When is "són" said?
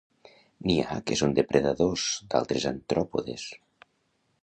1.21-1.35